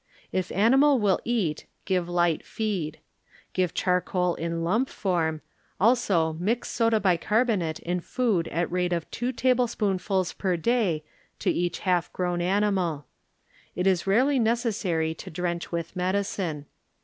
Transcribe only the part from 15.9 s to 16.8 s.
medicine.